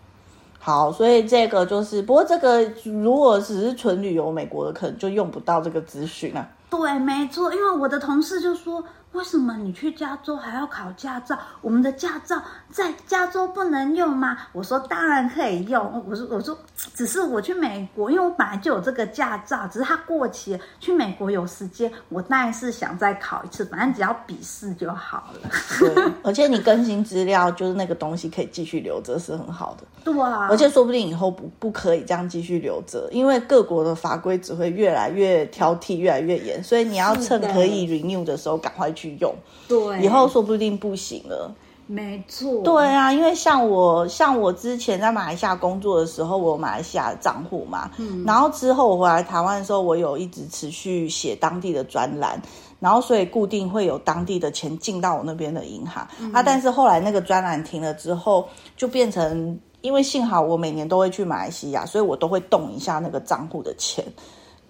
[0.59, 6.47] 好，所以这个就是，不过这个如果只是纯旅游美国的，可能就用不到这个资讯啊。
[6.69, 8.83] 对，没错，因为我的同事就说。
[9.13, 11.37] 为什么你去加州还要考驾照？
[11.61, 14.37] 我们的驾照在加州不能用吗？
[14.53, 16.03] 我说当然可以用。
[16.07, 16.57] 我说我说，
[16.93, 20.59] 只是我去美国，因为我本来就有这个驾照，只是它过期了。
[20.79, 25.49] 去美国有时间，我当然是想再考一次，反正只要笔试就好了。
[25.77, 29.83] 对，而且你更新资料，就是那个东西可以继续留着，是很好的。
[30.05, 39.00] 对啊，而且说不定以后不不可以这样继续留着，因为各国的法规只会越来越挑剔，越来越严，所以你要趁可以 renew 的时候赶快去。
[39.01, 39.33] 去用，
[39.67, 41.53] 对，以后说不定不行了。
[41.87, 52.41] 没错，对啊，因为像我，像我之前在马来西亚工作的时候，我有马来西亚的账户嘛，嗯，然后之后我回来台湾的时候，我有一直持续写当地的专栏，
[52.79, 64.05] 然后所以固定会有当地的钱进到我那边的银行，嗯，啊，但是后来那个专栏停了之后，就变成，因为幸好我每年都会去马来西亚，所以我都会动一下那个账户的钱。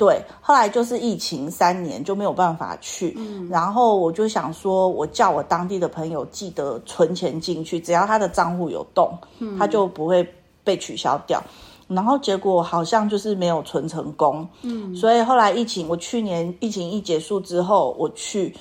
[0.02, 10.28] 对，后来就是疫情三年就没有办法去，嗯，然后我就想说，我叫我当地的朋友记得存钱进去，只要他的账户有动，嗯，他就不会
[10.64, 11.40] 被取消掉。
[11.88, 18.56] 然后结果好像就是没有存成功，嗯，所以后来疫情，我去年疫情一结束之后，我去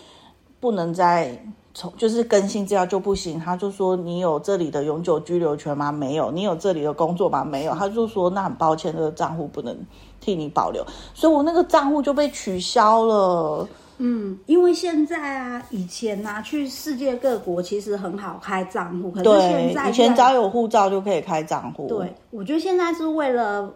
[0.60, 5.90] 不能再从就是更新资料就不行，他就说你有这里的永久居留权吗？
[5.90, 7.42] 没有，你有这里的工作吗？
[7.42, 9.74] 没有，他就说那很抱歉，这个账户不能。
[10.20, 13.68] 替你保留，所以我那个账户就被取消了。
[14.02, 21.86] 嗯，因为现在啊，以前啊，去世界各国其实很好开账户，可是现在，对，以前只要有护照就可以开账户。
[21.86, 23.70] 对，我觉得现在是为了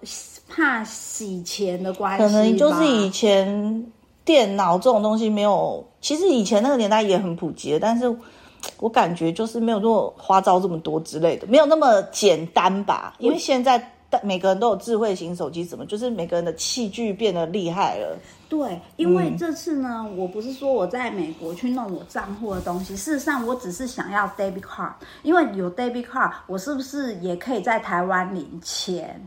[0.48, 3.92] 怕洗钱的关系，可能就是以前
[4.24, 8.10] 电脑这种东西没有，其实以前那个年代也很普及的，但是
[8.78, 13.14] 我感觉就是没有那么花招这么多之类的，没有那么简单吧。
[13.18, 13.92] 因为现在
[14.22, 18.18] 每个人都有智慧型手机，怎么就是每个人的器具变得厉害了。
[18.48, 24.92] 对，因为这次呢，嗯、我不是说我在美国去弄我账户的东西，事实上我只是想要 debit card，
[25.22, 29.20] 因为有 debit card，我是不是也可以在台湾领钱？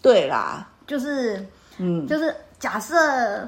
[0.00, 1.46] 对啦，就是，
[1.78, 2.34] 嗯，就是。
[2.64, 2.96] 假设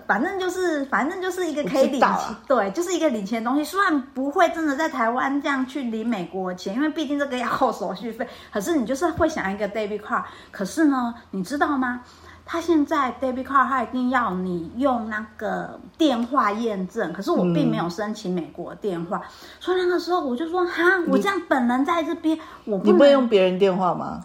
[0.06, 3.64] 反正就是反正就是一个可以领钱，啊、对，就是一个领钱的东西。
[3.64, 8.28] 虽然不会真的在台湾这样去领美国钱，因为毕竟这个要扣手续费。
[8.52, 10.22] 可是你就是会想一个 debit card。
[10.50, 12.02] 可是呢，你知道吗？
[12.44, 17.10] 他现在 debit card 他一定要你用那个电话验证。
[17.14, 24.22] 可是我并没有申请美国的电话，嗯、所以那个时候我就说哈，我这样本人在这边，我不能，你不会用别人电话吗？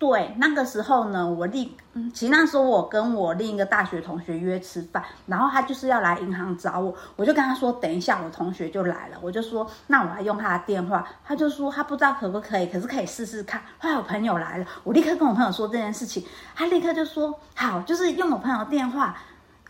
[0.00, 1.76] 对，那个时候呢，我立，
[2.14, 13.60] 其实那时候我跟我另一个大学同学约吃饭，然后他就是要来银行找我，我就跟他说，等一下我同学就来了，我就说，那我来用他的电话，他就说他不知道可不可以，可是可以试试看。
[13.78, 16.24] 后来我朋友来了，我立刻跟我朋友说这件事情，
[16.54, 19.14] 他立刻就说好，就是用我朋友电话。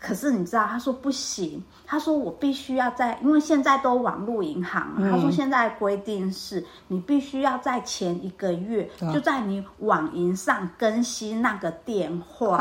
[0.01, 12.57] 可是你知道，他说不行，他说我必须要在，因为现在都网络银行，他说现在规定是你必须要在前一个月就在你网银上更新那个电话，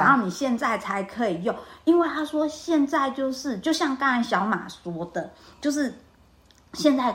[0.00, 5.30] 然后你现在才可以用，因为他说现在就是就像刚才小马说的，
[5.60, 5.94] 就是
[6.72, 7.14] 现在。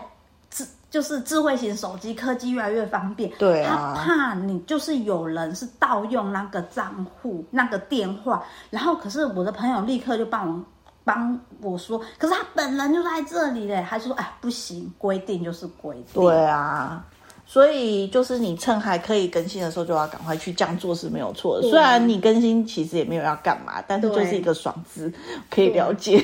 [0.94, 10.64] 就是智慧型手机科技越来越方便，对啊，他怕你就是有人是盗用那个账户那个电话，然后可是我的朋友立刻就帮我
[11.04, 17.04] 帮我说，可是他本人就在这里嘞，他就说哎不行，规定就是规定，对啊，
[17.46, 25.12] 所以就是你趁还可以更新的时候就要赶快去这样做是没有错的，虽然你更新其实也没有要干嘛，但是就是一个爽字，
[25.52, 26.24] 可以了解。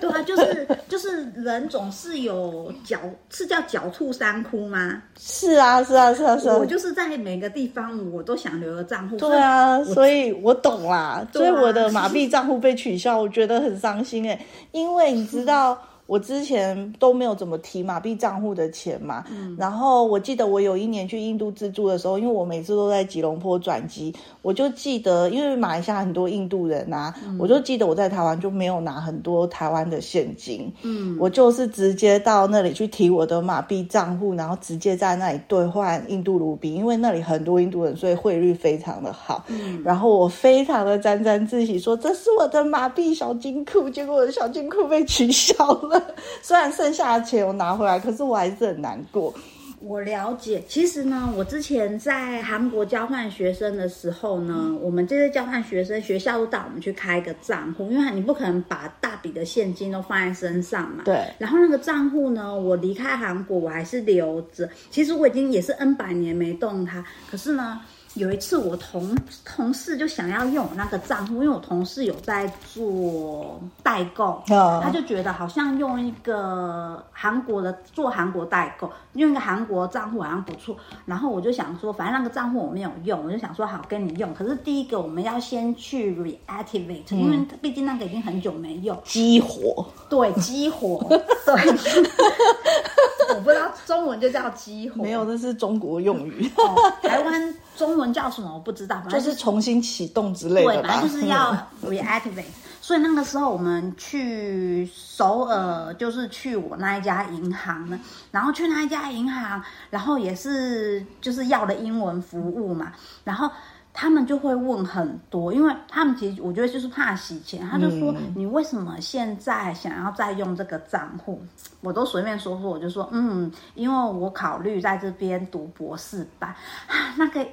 [0.00, 2.98] 对啊，就是就是人总是有狡，
[3.30, 5.02] 是叫狡兔三窟吗？
[5.18, 6.56] 是啊，是啊，是啊，是啊。
[6.56, 9.16] 我就是在每个地方，我都想留个账户。
[9.16, 11.26] 对啊，所以我懂啦。
[11.32, 14.38] 所以我的马币账户被取消，我觉得很伤心哎，
[14.72, 15.78] 因为你知道。
[16.06, 45.93] 我之前都没有怎么提马币账户的钱嘛，嗯、然后我记得我有一年去印度自助的时候，因为我每次都在吉隆坡转机，我就记得，因为马来西亚很多印度人啊，嗯、我就记得我在台湾就没有拿很多台湾的现金，嗯，我就是直接到那里去提我的马币账户，然后直接在那里兑换印度卢比，因为那里很多印度人，所以汇率非常的好，嗯，然后我非常的沾沾自喜，说这是我的马币小金库，结果我的小金库被取消了。
[46.42, 49.32] 虽然剩下的钱我拿回来，可是我还是很难过。
[49.80, 61.02] 我了解，其实呢，我之前在韩国交换学生的时候呢，嗯、我们这些交换学生学校都带我们去开一个账户，因为你不可能把大笔的现金都放在身上嘛。
[61.04, 61.26] 对。
[61.38, 64.66] 然后那个账户呢，我离开韩国我还是留着。
[64.90, 67.80] 其实我已经也是 N 百年没动它，可是呢。
[68.14, 74.80] 有一次，我同同事就想要用我那个账户，因为我同事有在做代购，oh.
[74.82, 80.76] 他就觉得好像用一个韩国的做韩国代购，用一个韩国账户好像不错。
[81.04, 84.32] 然后我就想说，反正那个账户我没有用，我就想说好跟你用。
[84.32, 89.84] 可是第一个我们要先去 reactivate，、嗯、因为毕竟那个已经很久没用，激活。
[90.08, 91.04] 对，激活。
[91.44, 91.54] 对。
[93.34, 96.48] 我不知道中文就叫激活，没有，那是中国用语。
[96.56, 98.52] 哦、台湾中文叫什么？
[98.52, 100.72] 我不知道，反正就是重新启动之类的。
[100.72, 102.44] 对，反正就是要 reactivate。
[102.80, 107.98] 所以那个时候我们去首尔，就是去我那一家银行呢，
[108.30, 112.92] 然后去那一家银行，然后也是就是要的英文服务嘛，
[113.24, 113.50] 然后。
[113.96, 117.64] 他们就会问很多，因为他们其实我觉得就是怕洗钱。
[117.70, 121.40] 他就说：“你为什么现在想要再用这个账户？”
[121.80, 126.50] 我都随便说说，我就说：“嗯，因为我考虑在这边读博士班
[126.88, 127.46] 啊， 那个。”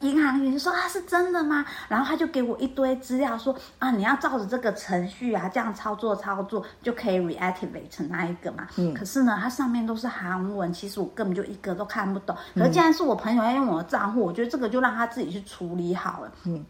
[0.00, 8.94] 银行员说：“他是真的吗？”然后他就给我一堆资料，说：“啊，你要照着这个程序啊，这样操作操作就可以 reactivate 成那一个嘛。”嗯。
[8.94, 12.34] 可是呢，它上面都是韩文，其实我根本就一个都看不懂。
[12.54, 16.32] 可是既然是我朋友要用我的账户，我觉得这个就让他自己去处理好了。
[16.44, 16.64] 嗯。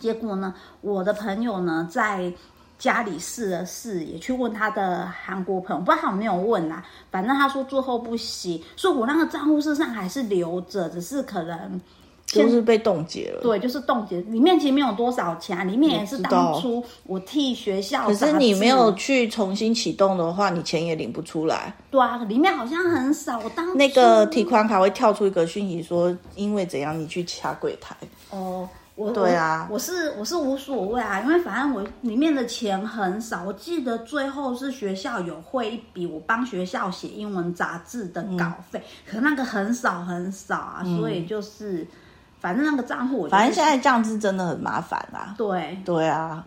[0.00, 2.32] 结果呢，我的朋友呢在
[2.78, 6.82] 家里试了试，也去问他的韩国朋友，不知道他有没有问啦。
[7.12, 11.80] 反正他说最后不行，所以我那个账户事实上还是留着，只是可能。
[12.40, 14.20] 就是被冻结了，对，就是冻结。
[14.22, 18.06] 里面其实没有多少钱，里面也是当初我替学校。
[18.06, 21.74] 可是你没有去重新启动的话，你钱也领不出来。
[21.90, 23.38] 对啊，里面好像很少。
[23.40, 27.94] 我当那个提款卡会跳出一个讯息说，因为怎样你去掐柜台。
[28.30, 28.68] 哦。
[28.94, 33.42] 我对啊，我，我是我是无所谓啊，因为反正我里面的钱很少。
[33.42, 41.86] 我记得最后是学校有汇一笔，我帮学校写英文杂志的稿费，嗯、可那个很少很少啊，嗯、所以就是
[42.42, 45.34] 反正那个账户我，反正现在这样子真的很麻烦啦。
[45.38, 46.44] 对对啊。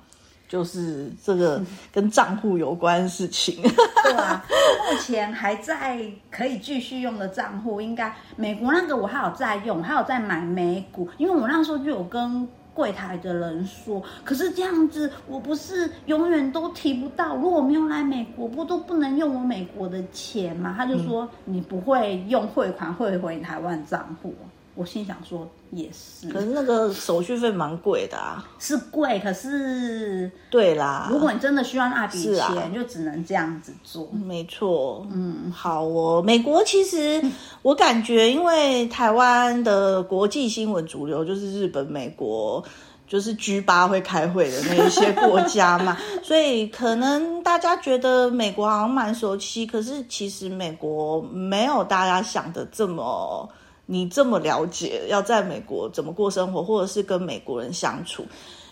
[0.47, 1.59] 就是这个
[1.91, 3.59] 跟账户有关的事情，
[4.03, 20.75] 对啊，目前还在可以继续用的账户，应该美国那个我还有在用，还有在买美股，因为我那时候就有跟柜台的人说，可是这样子我不是永远都提不到，如果没有来美国，不都不能用我美国的钱吗？
[20.77, 24.33] 他就说你不会用汇款汇回台湾账户。
[24.75, 34.09] 我心想说也是，可是那个手续费蛮贵的啊，是贵，可是对啦，如果你真的需要那笔钱，啊、就只能这样子做。
[34.11, 36.21] 没错，嗯，好哦。
[36.21, 37.23] 美国其实
[37.61, 42.61] 我感觉，因为台湾的国际新闻主流就是日本、美国，
[43.07, 53.49] 就是 G 八会开会的那一些国家嘛， 所以可能大家觉得美国好像蛮熟悉，可是其实美国没有大家想的这么。
[53.85, 58.25] 你这么了解要在美国怎么过生活，或者是跟美国人相处，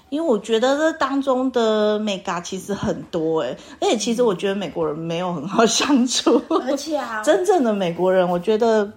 [0.09, 8.91] 因为我觉得这当中的美嘎其实很多哎，而且其实我觉得美国人没有很好相处，而且啊，真正的美国人我觉得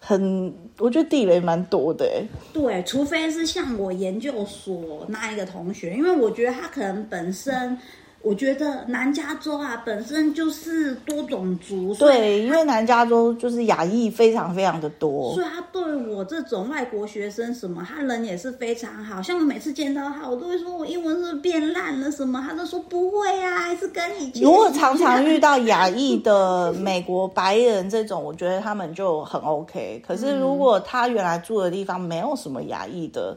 [0.00, 2.22] 很，我觉得地雷蛮多的哎。
[2.52, 7.78] 对，除非是像我研究所那一个同学，因为我觉得他可能本身。
[8.24, 19.20] 我觉得南加州啊，本身就是多种族，对，因为南加州就是亚裔非常非常的多，所以他对我这种外国学生什么，他人也是非常好。
[19.20, 24.42] 像我每次见到他，我都会说我英文是不是变烂了什么，他都说不会啊，还是跟以前。
[24.42, 30.02] 如果常常遇到亚裔的美国白人这种，我觉得他们就很 OK。
[30.06, 33.36] 可是如果他原来住的地方没有什么亚裔的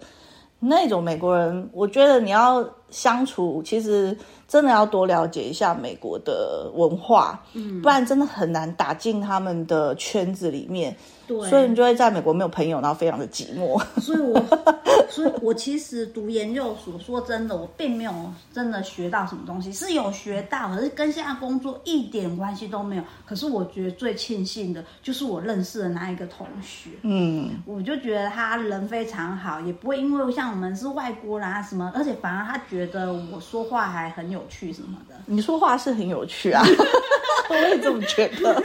[0.62, 4.18] 那种美国人，我觉得你要相处，其实。
[4.48, 10.96] 真的要多了解一下美国的文化，嗯，不然真的很难打进他们的圈子里面。
[11.28, 13.78] 对，所以你就会在美国没有朋友，然后非常的寂寞。
[14.00, 14.42] 所以我，
[15.12, 18.14] 所以我其实读研究所，说真的，我并没有
[18.54, 23.04] 真的学到什么东西，是有学到，可是跟现在工作一点关系都没有。
[23.26, 35.16] 可是我觉得最庆幸的就是我认识的那一个同学，嗯，我就觉得他人非常好，也不会因为像我们是外国人啊什么，而且反而他觉得我说话还很有趣什么的。
[35.26, 36.64] 你说话是很有趣啊，
[37.50, 38.64] 我也这么觉得。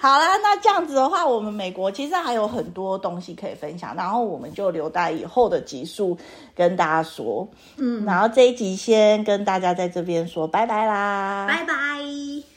[0.00, 6.18] 好啦，那这样子的话，我们美国其实还有很多东西可以分享，然后我们就留待以后的集数
[6.54, 7.48] 跟大家说。
[7.76, 12.51] 嗯，然后这一集先跟大家在这边说拜拜啦，拜拜。